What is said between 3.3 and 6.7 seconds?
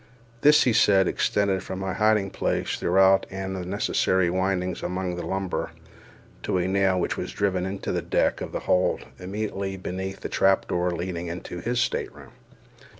all the necessary windings among the lumber, to a